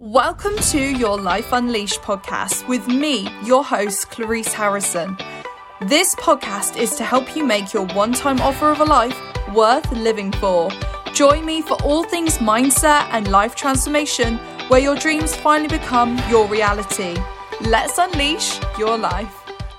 [0.00, 5.16] Welcome to your Life Unleashed podcast with me, your host, Clarice Harrison.
[5.80, 9.20] This podcast is to help you make your one time offer of a life
[9.52, 10.70] worth living for.
[11.14, 14.36] Join me for all things mindset and life transformation,
[14.68, 17.20] where your dreams finally become your reality.
[17.62, 19.34] Let's unleash your life.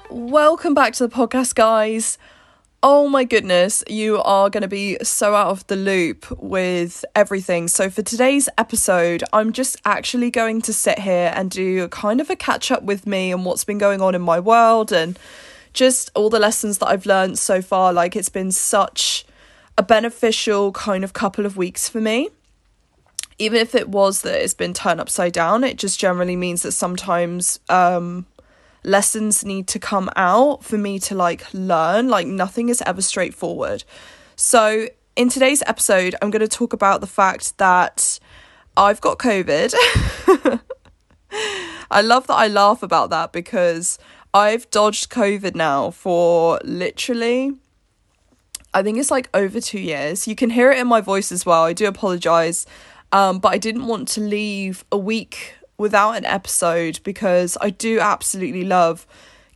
[0.10, 2.18] Welcome back to the podcast, guys.
[2.82, 7.68] Oh my goodness, you are going to be so out of the loop with everything.
[7.68, 12.30] So, for today's episode, I'm just actually going to sit here and do kind of
[12.30, 15.20] a catch up with me and what's been going on in my world and
[15.74, 17.92] just all the lessons that I've learned so far.
[17.92, 19.26] Like, it's been such
[19.78, 22.30] a beneficial kind of couple of weeks for me.
[23.40, 26.72] Even if it was that it's been turned upside down, it just generally means that
[26.72, 28.26] sometimes um,
[28.84, 32.08] lessons need to come out for me to like learn.
[32.10, 33.84] Like nothing is ever straightforward.
[34.36, 38.20] So, in today's episode, I'm going to talk about the fact that
[38.78, 39.74] I've got COVID.
[41.92, 44.00] I love that I laugh about that because
[44.34, 47.54] I've dodged COVID now for literally,
[48.74, 50.28] I think it's like over two years.
[50.28, 51.64] You can hear it in my voice as well.
[51.64, 52.66] I do apologize.
[53.12, 58.00] Um, but I didn't want to leave a week without an episode because I do
[58.00, 59.08] absolutely love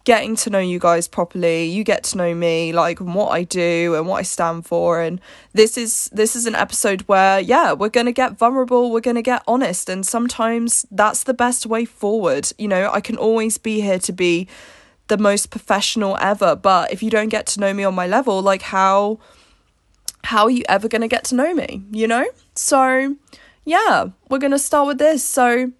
[0.04, 1.66] getting to know you guys properly.
[1.66, 5.02] You get to know me like what i do and what i stand for.
[5.02, 5.22] And
[5.54, 9.16] this is this is an episode where yeah we're going to get vulnerable we're going
[9.16, 12.52] to get honest and sometimes that's the best way forward.
[12.58, 14.48] You know i can always be here to be
[15.08, 18.42] the most professional ever but if you don't get to know me on my level
[18.42, 19.20] like how
[20.24, 22.26] how are you ever going to get to know me you know?
[22.56, 23.16] So
[23.66, 25.24] yeah we're going to start with this.
[25.24, 25.72] So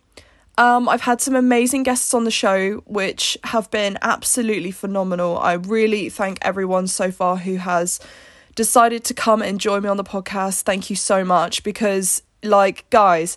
[0.58, 5.38] um, I've had some amazing guests on the show, which have been absolutely phenomenal.
[5.40, 8.00] I really thank everyone so far who has
[8.56, 10.62] decided to come and join me on the podcast.
[10.62, 13.36] Thank you so much because, like, guys,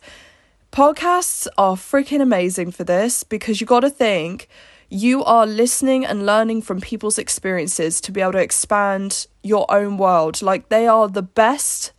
[0.72, 4.46] podcasts are freaking amazing for this because you got to think
[4.90, 9.96] you are listening and learning from people's experiences to be able to expand your own
[9.96, 10.42] world.
[10.42, 11.92] Like, they are the best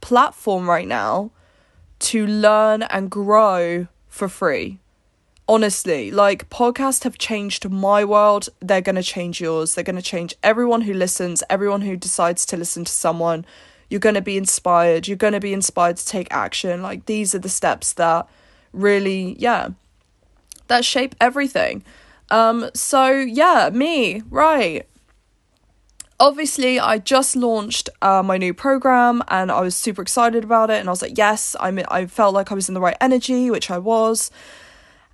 [0.00, 1.30] platform right now
[2.00, 4.78] to learn and grow for free.
[5.48, 8.48] Honestly, like podcasts have changed my world.
[8.60, 9.74] They're going to change yours.
[9.74, 13.44] They're going to change everyone who listens, everyone who decides to listen to someone.
[13.88, 15.08] You're going to be inspired.
[15.08, 16.82] You're going to be inspired to take action.
[16.82, 18.28] Like these are the steps that
[18.72, 19.70] really, yeah,
[20.68, 21.82] that shape everything.
[22.30, 24.86] Um, so yeah, me, right
[26.22, 30.78] obviously i just launched uh, my new program and i was super excited about it
[30.78, 33.50] and i was like yes i i felt like i was in the right energy
[33.50, 34.30] which i was.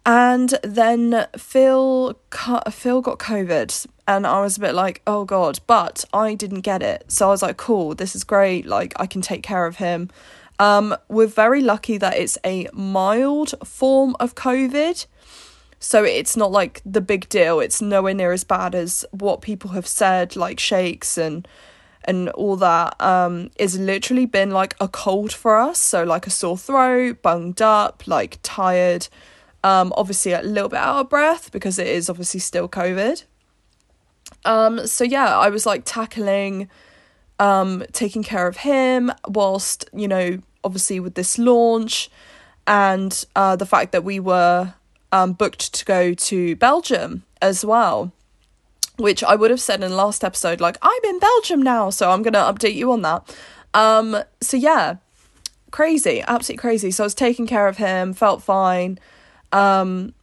[0.04, 2.18] And then phil
[2.70, 6.82] phil got covid and i was a bit like oh god but i didn't get
[6.82, 7.04] it.
[7.08, 10.10] So i was like cool this is great like i can take care of him.
[10.58, 15.06] Um, we're very lucky that it's a mild form of covid
[15.81, 17.61] so it's not like the big deal.
[17.61, 21.47] It's nowhere near as bad as what people have said, like shakes and
[22.05, 23.00] and all that.
[23.00, 25.78] Um, is literally been like a cold for us.
[25.78, 29.09] So like a sore throat, bunged up, like tired.
[29.62, 33.25] Um, obviously a little bit out of breath because it is obviously still COVID.
[34.45, 36.69] Um, so yeah, I was like tackling,
[37.39, 42.10] um, taking care of him whilst you know obviously with this launch,
[42.66, 44.75] and uh, the fact that we were
[45.12, 48.12] um, booked to go to Belgium as well,
[48.96, 52.10] which I would have said in the last episode, like, I'm in Belgium now, so
[52.10, 53.36] I'm to update you on that.
[53.74, 54.97] Um, so yeah,
[55.70, 56.91] crazy, absolutely crazy.
[56.91, 58.98] So I was taking care of him, felt fine.
[59.52, 60.14] Um,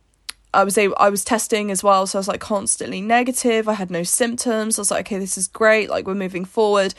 [0.54, 3.68] I was able, I was testing as well, so I was like constantly negative.
[3.68, 4.78] I had no symptoms.
[4.78, 5.90] I was like, okay, this is great.
[5.90, 6.94] Like we're moving forward.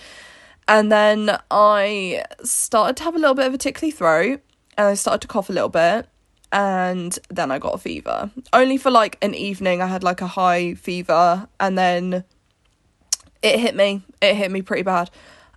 [0.68, 4.40] And then I started to have a little bit of a tickly throat,
[4.76, 6.08] and I started to cough a little bit
[6.56, 8.30] and then I got a fever.
[8.54, 12.24] Only for like an evening, I had like a high fever, and then
[13.42, 14.02] it hit me.
[14.22, 15.10] It hit me pretty bad.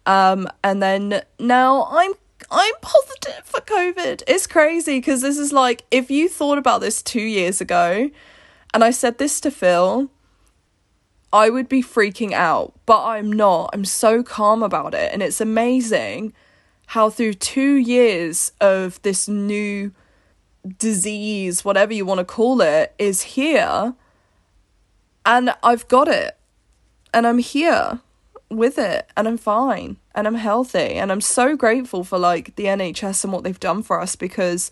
[0.06, 2.12] Um, and then now I'm
[2.52, 4.24] I'm positive for COVID.
[4.28, 8.12] It's crazy because this is like if you thought about this two years ago,
[8.74, 10.12] and I said this to Phil,
[11.32, 13.70] I would be freaking out, but I'm not.
[13.72, 16.34] I'm so calm about it, and it's amazing
[16.88, 19.94] how through two years of this new
[20.78, 23.94] disease, whatever you want to call it, is here.
[25.26, 26.38] And I've got it.
[27.14, 28.00] And I'm here
[28.50, 29.10] with it.
[29.16, 29.98] And I'm fine.
[30.14, 30.96] And I'm healthy.
[30.96, 34.72] And I'm so grateful for like the NHS and what they've done for us because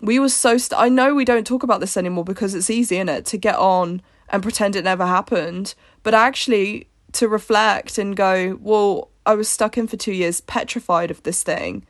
[0.00, 0.58] we were so.
[0.58, 3.36] St- I know we don't talk about this anymore because it's easy, in it, to
[3.36, 5.74] get on and pretend it never happened.
[6.02, 11.10] But actually, to reflect and go, well, I was stuck in for two years, petrified
[11.10, 11.86] of this thing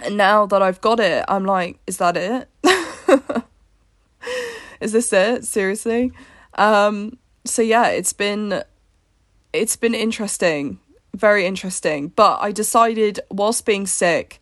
[0.00, 2.48] And now that I've got it, I'm like, is that it?
[4.80, 5.44] is this it?
[5.44, 6.12] Seriously?
[6.54, 8.62] Um, so yeah, it's been
[9.52, 10.78] it's been interesting,
[11.14, 12.08] very interesting.
[12.08, 14.40] But I decided whilst being sick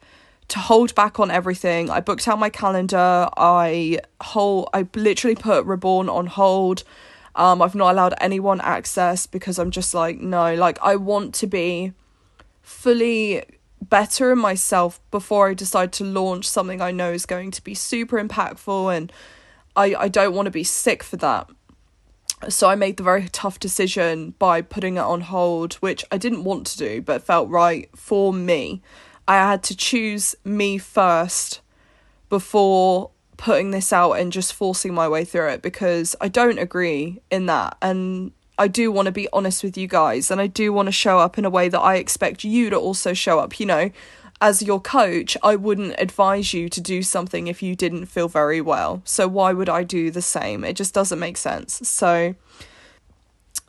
[0.50, 1.91] to hold back on everything.
[1.91, 3.29] I booked out my calendar.
[3.37, 6.82] I whole I literally put Reborn on hold.
[7.37, 11.46] Um, I've not allowed anyone access because I'm just like no, like I want to
[11.46, 11.93] be
[12.62, 13.44] fully
[13.81, 17.75] better in myself before I decide to launch something I know is going to be
[17.75, 19.12] super impactful and
[19.77, 21.49] I, I don't want to be sick for that.
[22.49, 26.44] So I made the very tough decision by putting it on hold, which I didn't
[26.44, 28.82] want to do, but felt right for me.
[29.29, 31.61] I had to choose me first
[32.29, 37.21] before putting this out and just forcing my way through it because I don't agree
[37.31, 37.77] in that.
[37.81, 40.92] And I do want to be honest with you guys and I do want to
[40.92, 43.58] show up in a way that I expect you to also show up.
[43.58, 43.90] You know,
[44.38, 48.60] as your coach, I wouldn't advise you to do something if you didn't feel very
[48.60, 49.00] well.
[49.06, 50.62] So why would I do the same?
[50.62, 51.88] It just doesn't make sense.
[51.88, 52.34] So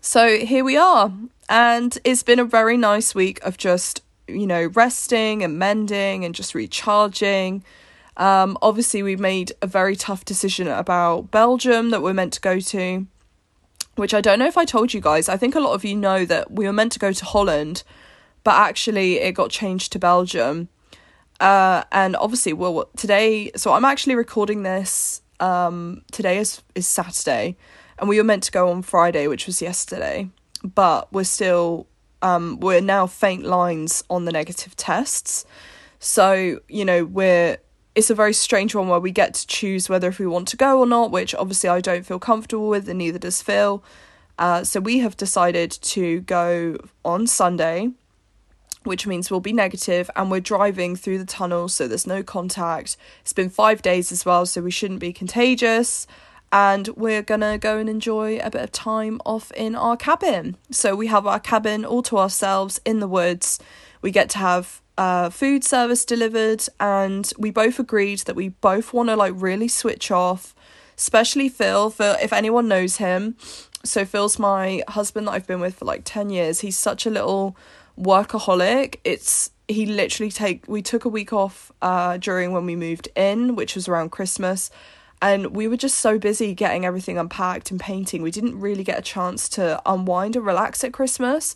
[0.02, 1.14] so here we are.
[1.48, 6.36] And it's been a very nice week of just, you know, resting and mending and
[6.36, 7.64] just recharging.
[8.18, 12.60] Um, obviously, we made a very tough decision about Belgium that we're meant to go
[12.60, 13.08] to
[13.96, 15.30] which I don't know if I told you guys.
[15.30, 17.84] I think a lot of you know that we were meant to go to Holland,
[18.44, 20.70] but actually it got changed to Belgium.
[21.40, 25.22] Uh, and obviously, well, today, so I'm actually recording this.
[25.40, 27.58] Um, today is is Saturday,
[27.98, 30.30] and we were meant to go on Friday, which was yesterday,
[30.64, 31.88] but we're still
[32.22, 35.46] um, we're now faint lines on the negative tests.
[35.98, 37.58] So you know we're
[37.94, 40.58] it's a very strange one where we get to choose whether if we want to
[40.58, 43.84] go or not, which obviously I don't feel comfortable with, and neither does Phil.
[44.40, 47.92] Uh, so we have decided to go on Sunday,
[48.84, 52.96] which means we'll be negative, and we're driving through the tunnel, so there's no contact.
[53.22, 56.08] It's been five days as well, so we shouldn't be contagious.
[56.54, 60.58] And we're gonna go and enjoy a bit of time off in our cabin.
[60.70, 63.60] So we have our cabin all to ourselves in the woods.
[64.02, 68.94] We get to have uh, food service delivered, and we both agreed that we both
[68.94, 70.54] want to like really switch off.
[70.96, 71.90] Especially Phil.
[71.90, 73.36] Phil, if anyone knows him,
[73.84, 76.60] so Phil's my husband that I've been with for like ten years.
[76.60, 77.56] He's such a little
[77.98, 78.98] workaholic.
[79.04, 83.56] It's he literally take we took a week off uh during when we moved in,
[83.56, 84.70] which was around Christmas,
[85.20, 88.22] and we were just so busy getting everything unpacked and painting.
[88.22, 91.56] We didn't really get a chance to unwind and relax at Christmas.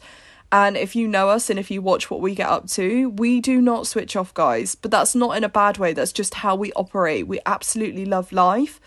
[0.55, 3.41] And if you know us and if you watch what we get up to, we
[3.41, 4.73] do not switch off, guys.
[4.73, 7.27] But that's not in a bad way, that's just how we operate.
[7.27, 8.79] We absolutely love life.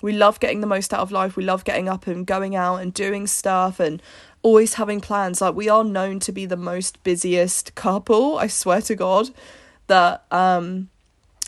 [0.00, 1.36] We love getting the most out of life.
[1.36, 4.00] We love getting up and going out and doing stuff and
[4.42, 5.40] always having plans.
[5.40, 9.30] Like we are known to be the most busiest couple, I swear to God,
[9.88, 10.88] that um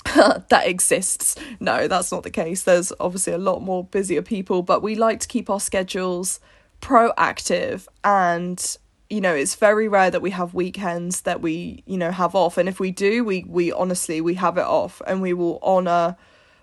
[0.16, 1.36] that exists.
[1.60, 2.64] No, that's not the case.
[2.64, 6.40] There's obviously a lot more busier people, but we like to keep our schedules
[6.80, 8.78] proactive and
[9.14, 12.58] you know it's very rare that we have weekends that we you know have off.
[12.58, 16.16] And if we do we we honestly we have it off and we will honor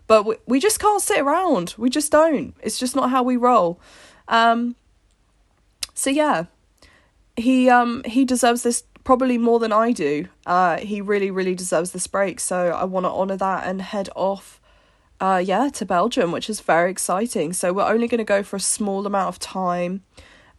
[0.08, 1.76] but we, we just can't sit around.
[1.78, 2.54] We just don't.
[2.62, 3.80] It's just not how we roll.
[4.28, 4.76] Um
[5.94, 6.46] so yeah
[7.38, 10.28] he um he deserves this probably more than i do.
[10.46, 12.42] Uh he really really deserves this break.
[12.42, 14.60] So i want to honor that and head off
[15.22, 17.54] uh yeah to belgium which is very exciting.
[17.54, 20.04] So we're only going to go for a small amount of time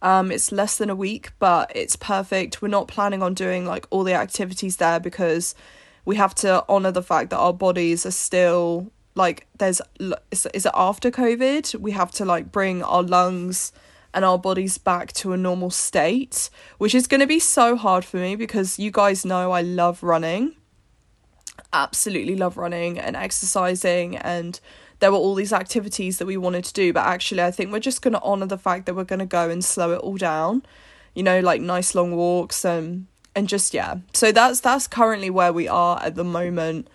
[0.03, 2.61] um, it's less than a week, but it's perfect.
[2.61, 5.55] We're not planning on doing like all the activities there because
[6.05, 9.81] we have to honor the fact that our bodies are still like there's
[10.31, 13.71] is, is it after covid we have to like bring our lungs
[14.11, 18.03] and our bodies back to a normal state which is going to be so hard
[18.03, 20.55] for me because you guys know I love running
[21.71, 24.59] absolutely love running and exercising and
[24.99, 27.79] there were all these activities that we wanted to do, but actually, I think we're
[27.79, 30.17] just going to honor the fact that we're going to go and slow it all
[30.17, 30.63] down.
[31.13, 33.97] You know, like nice long walks and and just yeah.
[34.13, 36.87] So that's that's currently where we are at the moment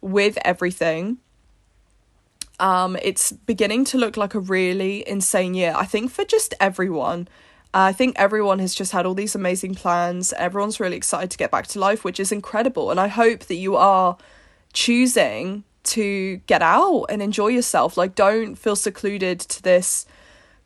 [0.00, 1.18] with everything.
[2.60, 5.74] Um, it's beginning to look like a really insane year.
[5.76, 7.28] I think for just everyone.
[7.74, 10.32] Uh, I think everyone has just had all these amazing plans.
[10.32, 12.90] Everyone's really excited to get back to life, which is incredible.
[12.90, 14.16] And I hope that you are
[14.72, 17.96] choosing to get out and enjoy yourself.
[17.96, 20.06] Like, don't feel secluded to this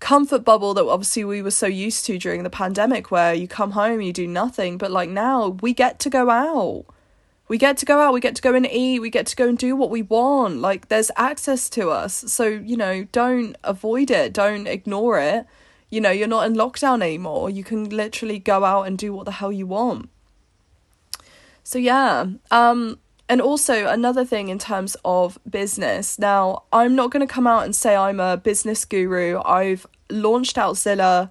[0.01, 3.73] comfort bubble that obviously we were so used to during the pandemic, where you come
[3.73, 4.79] home, you do nothing.
[4.79, 6.87] But like now, we get to go out.
[7.49, 9.47] We get to go out, we get to go and eat, we get to go
[9.47, 10.61] and do what we want.
[10.61, 12.25] Like, there's access to us.
[12.29, 15.45] So, you know, don't avoid it, don't ignore it.
[15.91, 17.51] You know, you're not in lockdown anymore.
[17.51, 20.09] You can literally go out and do what the hell you want.
[21.63, 22.99] So, yeah, um,
[23.33, 26.19] and also another thing in terms of business.
[26.19, 29.41] Now, I'm not going to come out and say I'm a business guru.
[29.43, 31.31] I've launched Outzilla.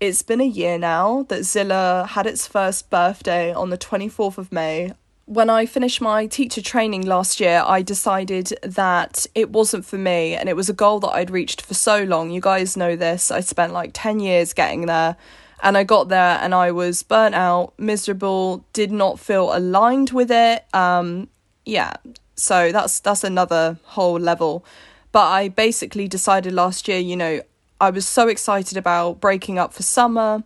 [0.00, 4.50] It's been a year now that Zilla had its first birthday on the 24th of
[4.50, 4.94] May.
[5.26, 10.34] When I finished my teacher training last year, I decided that it wasn't for me
[10.34, 12.30] and it was a goal that I'd reached for so long.
[12.30, 13.30] You guys know this.
[13.30, 15.18] I spent like 10 years getting there
[15.62, 20.30] and I got there and I was burnt out, miserable, did not feel aligned with
[20.30, 20.64] it.
[20.74, 21.28] Um,
[21.64, 21.94] yeah,
[22.34, 24.64] so that's that's another whole level.
[25.12, 27.42] But I basically decided last year, you know,
[27.80, 30.44] I was so excited about breaking up for summer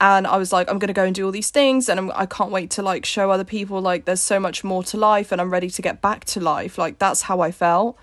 [0.00, 2.26] and I was like I'm to go and do all these things and I'm, I
[2.26, 5.40] can't wait to like show other people like there's so much more to life and
[5.40, 6.78] I'm ready to get back to life.
[6.78, 7.98] Like that's how I felt.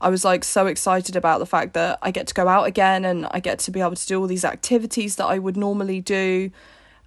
[0.00, 3.04] I was like so excited about the fact that I get to go out again
[3.04, 6.00] and I get to be able to do all these activities that I would normally
[6.00, 6.50] do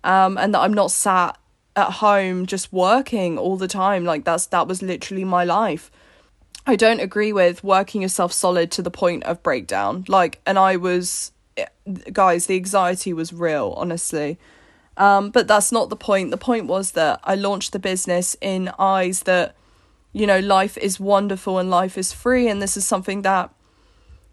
[0.03, 1.37] um, and that I'm not sat
[1.75, 5.92] at home just working all the time like that's that was literally my life.
[6.65, 10.06] I don't agree with working yourself solid to the point of breakdown.
[10.08, 11.32] Like and i was
[12.12, 14.38] guys the anxiety was real honestly.
[14.98, 16.32] Um but that's not the point.
[16.32, 19.56] The point was that i launched the business in eyes that
[20.12, 23.50] you know life is wonderful and life is free and this is something that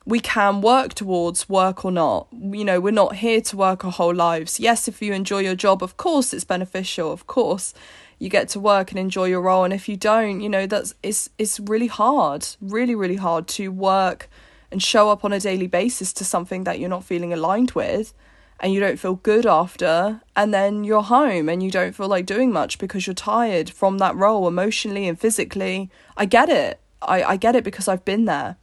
[0.06, 2.26] we can work towards work or not.
[2.32, 4.58] You know, we're not here to work our whole lives.
[4.58, 7.12] Yes, if you enjoy your job, of course it's beneficial.
[7.12, 7.74] Of course,
[8.18, 9.64] you get to work and enjoy your role.
[9.64, 13.68] And if you don't, you know, that's it's it's really hard, really, really hard to
[13.68, 14.28] work
[14.70, 18.14] and show up on a daily basis to something that you're not feeling aligned with
[18.60, 22.26] and you don't feel good after and then you're home and you don't feel like
[22.26, 25.90] doing much because you're tired from that role emotionally and physically.
[26.16, 26.78] I get it.
[27.02, 28.56] I, I get it because I've been there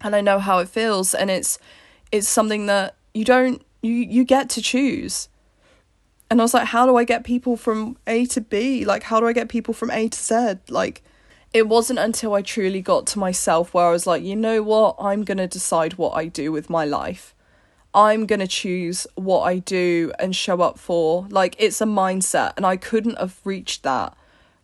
[0.00, 1.58] and I know how it feels and it's
[2.12, 5.28] it's something that you don't you you get to choose.
[6.30, 8.84] And I was like how do I get people from A to B?
[8.84, 10.54] Like how do I get people from A to Z?
[10.68, 11.02] Like
[11.52, 14.96] it wasn't until I truly got to myself where I was like, you know what?
[15.00, 17.34] I'm going to decide what I do with my life.
[17.92, 21.26] I'm going to choose what I do and show up for.
[21.28, 24.16] Like, it's a mindset, and I couldn't have reached that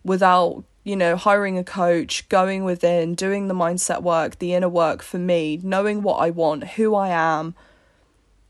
[0.05, 5.03] without you know, hiring a coach, going within, doing the mindset work, the inner work
[5.03, 7.55] for me, knowing what I want, who I am,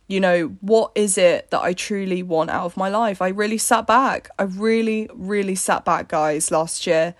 [0.07, 3.23] you know, what is it that I truly want out of my life?
[3.23, 4.29] I really sat back.
[4.37, 7.15] I really, really sat back, guys, last year.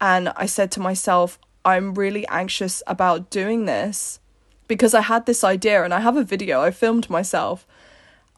[0.00, 4.20] And I said to myself, I'm really anxious about doing this
[4.68, 7.66] because I had this idea and I have a video, I filmed myself.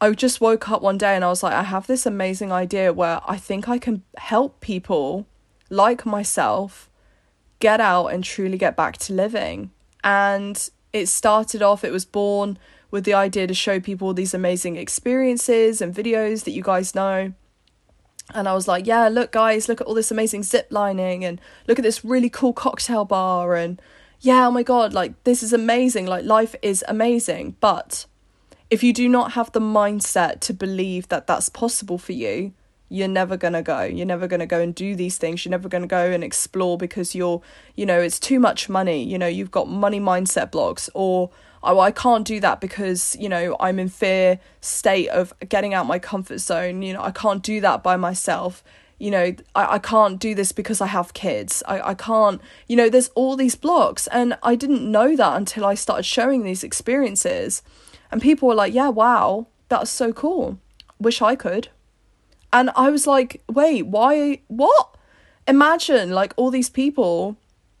[0.01, 2.91] I just woke up one day and I was like, I have this amazing idea
[2.91, 5.27] where I think I can help people
[5.69, 6.89] like myself,
[7.59, 9.71] get out and truly get back to living.
[10.03, 12.57] And it started off, it was born
[12.91, 17.33] with the idea to show people these amazing experiences and videos that you guys know.
[18.33, 21.39] And I was like, yeah, look, guys, look at all this amazing zip lining and
[21.67, 23.55] look at this really cool cocktail bar.
[23.55, 23.81] And
[24.21, 26.07] yeah, oh my God, like this is amazing.
[26.07, 27.55] Like life is amazing.
[27.59, 28.05] But
[28.69, 32.53] if you do not have the mindset to believe that that's possible for you,
[32.89, 33.81] you're never going to go.
[33.83, 35.43] You're never going to go and do these things.
[35.43, 37.41] You're never going to go and explore because you're
[37.75, 39.03] you know it's too much money.
[39.03, 41.31] You know you've got money mindset blocks or
[41.63, 45.87] oh I can't do that because you know I'm in fear state of getting out
[45.87, 46.81] my comfort zone.
[46.81, 48.63] You know I can't do that by myself.
[48.99, 51.63] You know I, I can't do this because I have kids.
[51.67, 54.07] I, I can't you know there's all these blocks.
[54.07, 57.63] And I didn't know that until I started showing these experiences.
[58.11, 60.59] And people were like yeah wow that's so cool.
[60.99, 61.69] Wish I could
[62.55, 64.39] and I was like, wait, why?
[64.47, 64.95] What?
[65.45, 67.35] Imagine like all these people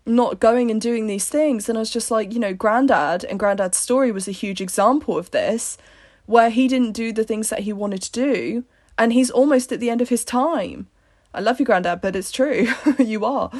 [0.05, 1.69] not going and doing these things.
[1.69, 5.17] And I was just like, you know, Granddad and Granddad's story was a huge example
[5.17, 5.77] of this,
[6.25, 8.65] where he didn't do the things that he wanted to do.
[8.97, 10.87] And he's almost at the end of his time.
[11.33, 12.67] I love you, Granddad, but it's true.
[12.99, 13.51] you are.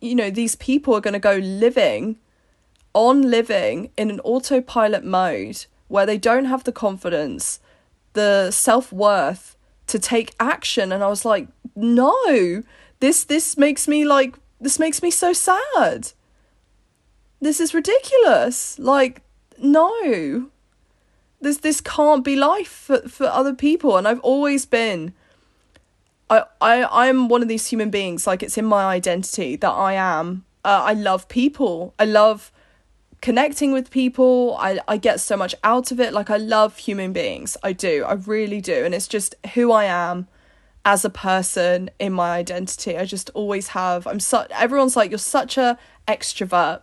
[0.00, 2.18] You know, these people are going to go living
[2.92, 7.58] on living in an autopilot mode where they don't have the confidence,
[8.12, 9.56] the self worth
[9.88, 12.62] to take action and I was like no
[13.00, 16.12] this this makes me like this makes me so sad.
[17.40, 18.78] This is ridiculous.
[18.78, 19.22] Like
[19.58, 20.50] no.
[21.40, 23.96] This this can't be life for, for other people.
[23.96, 25.12] And I've always been
[26.28, 29.94] I, I I'm one of these human beings like it's in my identity that I
[29.94, 30.44] am.
[30.64, 31.94] Uh, I love people.
[31.98, 32.50] I love
[33.20, 34.56] connecting with people.
[34.58, 36.12] I, I get so much out of it.
[36.12, 37.56] Like, I love human beings.
[37.62, 38.04] I do.
[38.04, 38.84] I really do.
[38.84, 40.28] And it's just who I am
[40.84, 42.96] as a person in my identity.
[42.96, 44.06] I just always have.
[44.06, 46.80] I'm such, everyone's like, you're such a extrovert.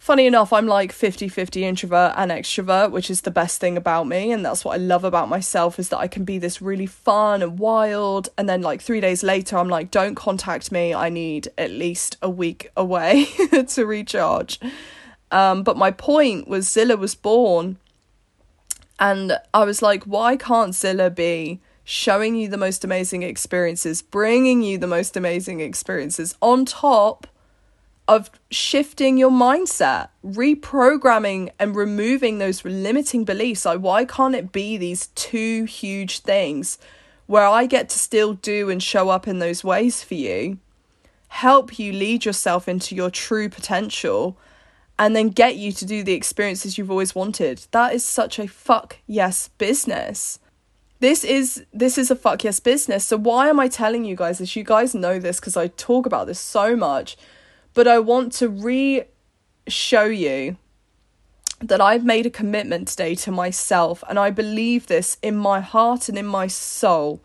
[0.00, 4.08] Funny enough, I'm like 50 50 introvert and extrovert, which is the best thing about
[4.08, 4.32] me.
[4.32, 7.42] And that's what I love about myself is that I can be this really fun
[7.42, 8.30] and wild.
[8.36, 10.92] And then, like, three days later, I'm like, don't contact me.
[10.92, 13.26] I need at least a week away
[13.68, 14.58] to recharge.
[15.30, 17.76] Um, but my point was Zilla was born.
[18.98, 24.62] And I was like, why can't Zilla be showing you the most amazing experiences, bringing
[24.62, 27.26] you the most amazing experiences on top
[28.08, 33.64] of shifting your mindset, reprogramming and removing those limiting beliefs.
[33.64, 36.78] Like, why can't it be these two huge things
[37.26, 40.58] where I get to still do and show up in those ways for you,
[41.28, 44.36] help you lead yourself into your true potential,
[44.98, 47.66] and then get you to do the experiences you've always wanted?
[47.70, 50.40] That is such a fuck yes business.
[50.98, 53.04] This is this is a fuck yes business.
[53.04, 54.56] So why am I telling you guys this?
[54.56, 57.16] You guys know this because I talk about this so much
[57.74, 59.04] but I want to re
[59.68, 60.56] show you
[61.60, 66.08] that I've made a commitment today to myself, and I believe this in my heart
[66.08, 67.22] and in my soul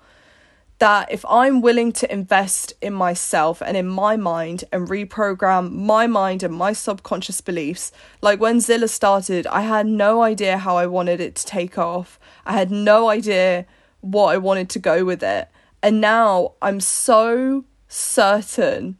[0.78, 6.06] that if I'm willing to invest in myself and in my mind and reprogram my
[6.06, 10.86] mind and my subconscious beliefs, like when Zilla started, I had no idea how I
[10.86, 12.20] wanted it to take off.
[12.46, 13.66] I had no idea
[14.02, 15.48] what I wanted to go with it.
[15.82, 18.98] And now I'm so certain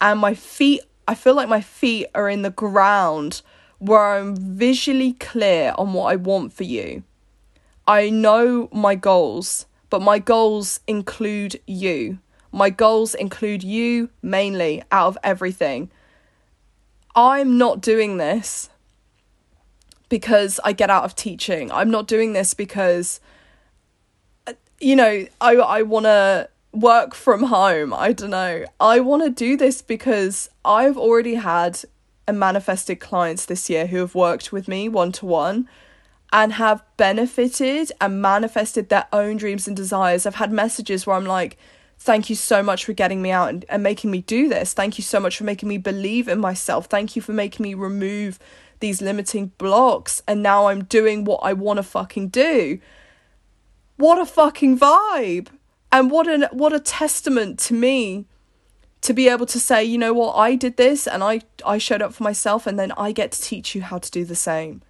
[0.00, 3.42] and my feet I feel like my feet are in the ground
[3.78, 7.04] where I'm visually clear on what I want for you.
[7.86, 12.18] I know my goals, but my goals include you.
[12.50, 15.90] My goals include you mainly out of everything.
[17.14, 18.68] I'm not doing this
[20.08, 21.70] because I get out of teaching.
[21.70, 23.20] I'm not doing this because
[24.46, 27.92] uh, you know, I I want to work from home.
[27.94, 28.64] I don't know.
[28.78, 31.80] I want to do this because I've already had
[32.28, 35.68] and manifested clients this year who have worked with me one to one
[36.32, 40.26] and have benefited and manifested their own dreams and desires.
[40.26, 41.56] I've had messages where I'm like,
[41.98, 44.74] thank you so much for getting me out and, and making me do this.
[44.74, 46.86] Thank you so much for making me believe in myself.
[46.86, 48.38] Thank you for making me remove
[48.80, 50.22] these limiting blocks.
[50.26, 52.80] And now I'm doing what I want to fucking do.
[53.96, 55.48] What a fucking vibe
[55.92, 58.26] and what an what a testament to me
[59.02, 60.34] to be able to say you know what?
[60.34, 63.40] I did this and i i showed up for myself and then i get to
[63.40, 64.82] teach you how to do the same.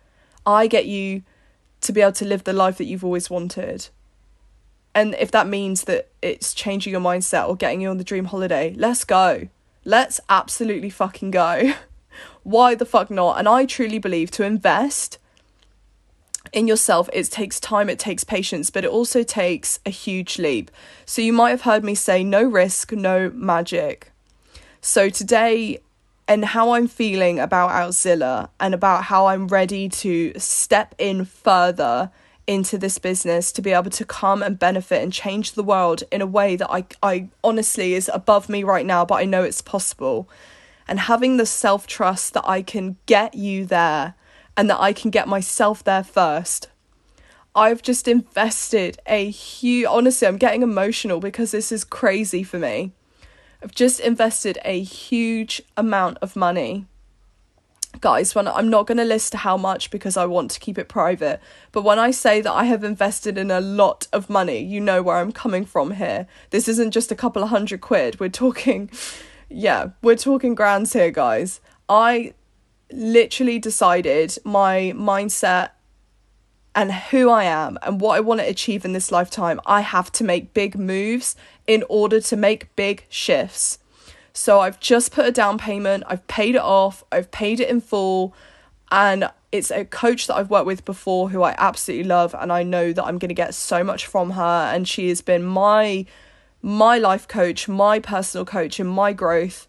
[0.45, 1.23] I get you
[1.83, 3.89] to be able to live the life that you've always wanted.
[4.95, 8.27] And if that means that it's changing your mindset or getting you on the dream
[8.27, 9.49] holiday let's go.
[9.85, 11.75] Let's absolutely fucking go.
[12.43, 13.39] Why the fuck not?
[13.39, 15.19] And i truly believe to invest
[16.53, 20.71] in yourself it takes time it takes patience but it also takes a huge leap.
[21.05, 24.13] So you might have heard me say no risk no magic.
[24.81, 25.81] So today
[26.29, 32.11] and how i'm feeling about outzilla and about how i'm ready to step in further
[32.47, 36.21] into this business to be able to come and benefit and change the world in
[36.21, 39.63] a way that I, I honestly is above me right now but i know it's
[39.63, 40.29] possible.
[40.89, 44.15] And having the self trust that i can get you there
[44.57, 46.69] and that I can get myself there first.
[47.55, 52.93] I've just invested a huge, honestly, I'm getting emotional because this is crazy for me.
[53.63, 56.85] I've just invested a huge amount of money.
[58.03, 60.89] Guys, when I'm not going to list how much because I want to keep it
[60.89, 61.41] private,
[61.73, 65.03] but when I say that I have invested in a lot of money, you know
[65.03, 66.27] where I'm coming from here.
[66.51, 68.21] This isn't just a couple of hundred quid.
[68.21, 68.91] We're talking,
[69.49, 71.61] yeah, we're talking grands here, guys.
[71.89, 72.35] I
[72.91, 75.71] literally decided my mindset
[76.75, 80.13] and who I am and what I want to achieve in this lifetime, I have
[80.13, 81.35] to make big moves
[81.67, 83.79] in order to make big shifts.
[84.33, 87.81] So I've just put a down payment, I've paid it off, I've paid it in
[87.81, 88.35] full,
[88.93, 92.63] and it's a coach that I've worked with before who I absolutely love and I
[92.63, 96.05] know that I'm going to get so much from her and she has been my
[96.63, 99.67] my life coach, my personal coach in my growth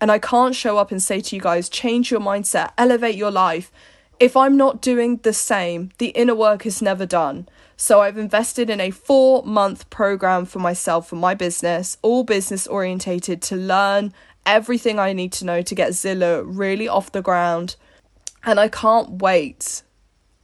[0.00, 3.30] and I can't show up and say to you guys, change your mindset, elevate your
[3.30, 3.72] life.
[4.20, 7.48] If I'm not doing the same, the inner work is never done.
[7.76, 12.66] So I've invested in a four month program for myself, for my business, all business
[12.66, 14.12] orientated to learn
[14.44, 17.76] everything I need to know to get Zilla really off the ground.
[18.44, 19.82] And I can't wait.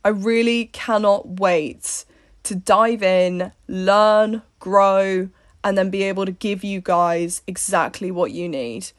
[0.05, 2.05] I really cannot wait
[2.45, 5.31] to dive in, learn, grow,
[5.65, 8.93] and then be able to give you guys exactly what you need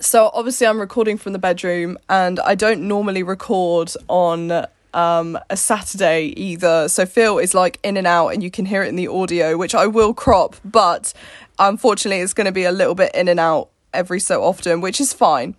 [0.00, 5.56] so obviously I'm recording from the bedroom and I don't normally record on um, a
[5.56, 6.88] Saturday either.
[6.88, 9.56] So Phil is like in and out and you can hear it in the audio,
[9.56, 11.12] which I will crop, but
[11.58, 15.00] unfortunately it's going to be a little bit in and out every so often, which
[15.00, 15.54] is fine.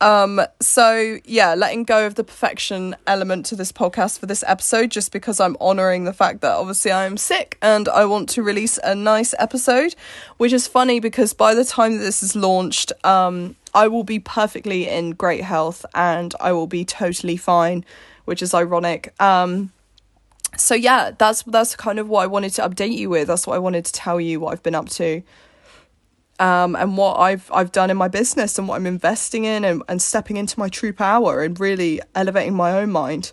[0.00, 4.90] Um, so yeah, letting go of the perfection element to this podcast for this episode,
[4.90, 8.42] just because I'm honoring the fact that obviously I am sick and I want to
[8.42, 9.94] release a nice episode,
[10.36, 14.18] which is funny because by the time that this is launched, um, I will be
[14.18, 17.84] perfectly in great health and I will be totally fine,
[18.26, 19.14] which is ironic.
[19.20, 19.72] Um,
[20.58, 23.28] so yeah, that's that's kind of what I wanted to update you with.
[23.28, 25.22] That's what I wanted to tell you what I've been up to
[26.38, 29.82] um, and what I've I've done in my business and what I'm investing in and,
[29.88, 33.32] and stepping into my true power and really elevating my own mind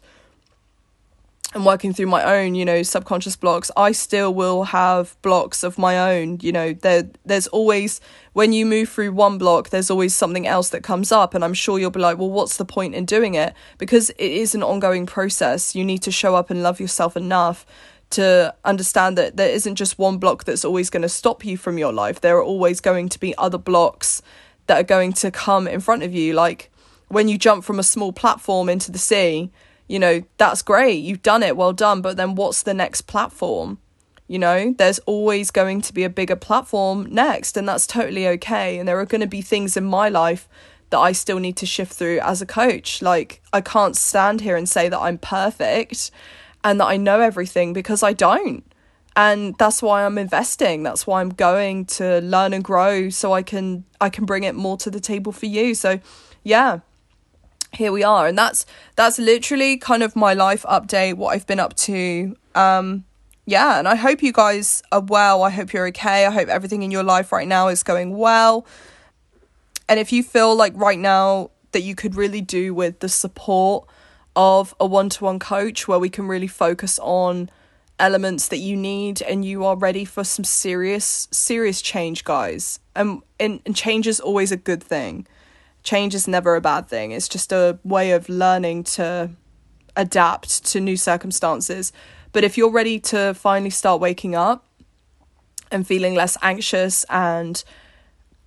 [1.54, 5.78] and working through my own, you know, subconscious blocks, I still will have blocks of
[5.78, 6.40] my own.
[6.42, 8.02] You know, there there's always
[8.34, 11.34] when you move through one block, there's always something else that comes up.
[11.34, 13.54] And I'm sure you'll be like, well, what's the point in doing it?
[13.78, 15.76] Because it is an ongoing process.
[15.76, 17.66] You need to show up and love yourself enough
[18.14, 21.78] to understand that there isn't just one block that's always going to stop you from
[21.78, 22.22] your life.
[22.22, 24.22] There are always going to be other blocks
[24.68, 26.34] that are going to come in front of you.
[26.34, 26.72] Like
[27.08, 29.52] when you jump from a small platform into the sea,
[29.88, 31.04] you know, that's great.
[31.04, 31.58] You've done it.
[31.58, 32.02] Well done.
[32.02, 33.80] But then what's the next platform?
[34.28, 38.80] You know, there's always going to be a bigger platform next, and that's totally okay.
[38.80, 40.48] And there are going to be things in my life
[40.92, 43.02] that I still need to shift through as a coach.
[43.02, 46.10] Like, I can't stand here and say that I'm perfect
[46.64, 48.64] and that I know everything because I don't.
[49.16, 50.82] And that's why I'm investing.
[50.82, 54.56] That's why I'm going to learn and grow so I can I can bring it
[54.56, 55.76] more to the table for you.
[55.76, 56.00] So
[56.44, 56.80] yeah,
[57.74, 58.28] here we are.
[58.28, 62.36] And that's that's literally kind of my life update, what I've been up to.
[62.56, 63.06] Um
[63.46, 65.44] yeah, and I hope you guys are well.
[65.44, 66.26] I hope you're okay.
[66.26, 68.66] I hope everything in your life right now is going well.
[69.90, 73.88] And if you feel like right now that you could really do with the support
[74.36, 77.50] of a one to one coach where we can really focus on
[78.00, 82.80] elements that you need and you are ready for some serious serious change guys.
[82.96, 85.28] And, and and change is always a good thing.
[85.84, 87.12] Change is never a bad thing.
[87.12, 89.32] It's just a way of learning to
[89.96, 91.92] adapt to new circumstances.
[92.32, 94.66] But if you're ready to finally start waking up
[95.72, 97.64] and feeling less anxious and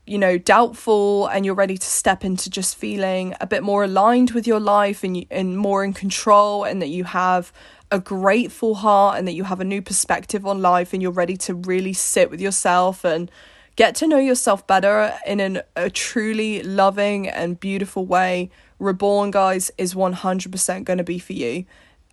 [0.07, 4.31] you know, doubtful and you're ready to step into just feeling a bit more aligned
[4.31, 7.53] with your life and, you, and more in control and that you have
[7.91, 11.37] a grateful heart and that you have a new perspective on life and you're ready
[11.37, 13.31] to really sit with yourself and
[13.75, 19.71] get to know yourself better in an, a truly loving and beautiful way, Reborn, guys,
[19.77, 21.65] is 100% going to be for you.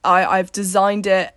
[0.03, 1.35] I, I've designed it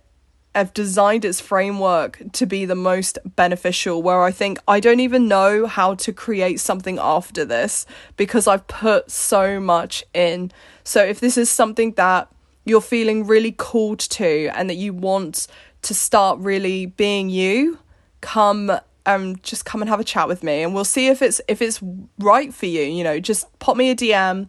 [0.57, 5.27] I've designed its framework to be the most beneficial, where I think I don't even
[5.27, 10.51] know how to create something after this because I've put so much in.
[10.83, 12.27] So, if this is something that
[12.65, 15.45] you're feeling really called to and that you want
[15.83, 17.77] to start really being you,
[18.21, 18.71] come
[19.05, 21.61] um just come and have a chat with me and we'll see if it's if
[21.61, 21.79] it's
[22.17, 24.47] right for you, you know, just pop me a DM.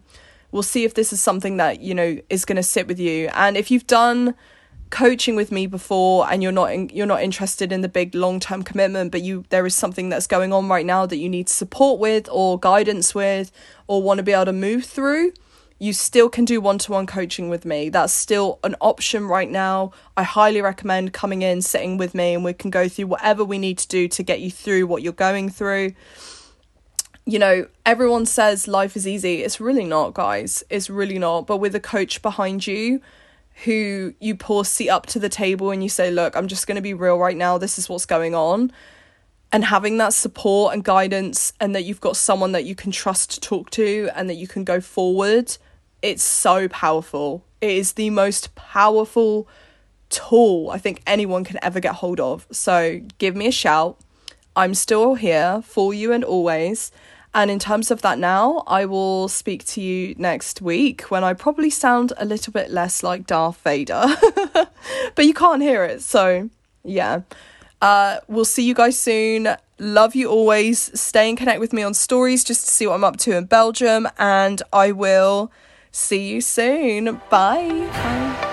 [0.51, 3.29] We'll see if this is something that, you know, is going to sit with you.
[3.35, 4.33] And if you've done
[4.89, 8.63] coaching with me before and you're not in, you're not interested in the big long-term
[8.63, 11.99] commitment but you there is something that's going on right now that you need support
[11.99, 13.51] with or guidance with
[13.87, 15.31] or want to be able to move through
[15.81, 20.23] you still can do one-to-one coaching with me that's still an option right now i
[20.23, 23.77] highly recommend coming in sitting with me and we can go through whatever we need
[23.77, 25.93] to do to get you through what you're going through
[27.25, 29.43] you know, everyone says life is easy.
[29.43, 30.63] It's really not, guys.
[30.67, 31.45] It's really not.
[31.45, 33.01] But with a coach behind you,
[33.65, 36.75] who you pour seat up to the table and you say, Look, I'm just going
[36.75, 37.57] to be real right now.
[37.57, 38.71] This is what's going on.
[39.51, 43.31] And having that support and guidance, and that you've got someone that you can trust
[43.31, 45.57] to talk to and that you can go forward,
[46.01, 47.43] it's so powerful.
[47.59, 49.47] It is the most powerful
[50.09, 52.47] tool I think anyone can ever get hold of.
[52.51, 53.99] So give me a shout.
[54.55, 56.91] I'm still here for you and always.
[57.33, 61.33] And in terms of that now, I will speak to you next week when I
[61.33, 64.03] probably sound a little bit less like Darth Vader.
[65.15, 66.49] but you can't hear it, so
[66.83, 67.21] yeah.
[67.81, 69.55] Uh, we'll see you guys soon.
[69.77, 70.99] Love you always.
[70.99, 73.45] Stay and connect with me on stories just to see what I'm up to in
[73.45, 74.07] Belgium.
[74.17, 75.51] And I will
[75.91, 77.21] see you soon.
[77.29, 77.89] Bye.
[77.93, 78.45] Bye.